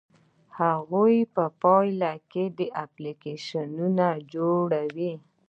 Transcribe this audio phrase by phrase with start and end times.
[0.59, 2.45] هغوی په پایله کې
[2.85, 5.13] اپلیکیشنونه جوړوي.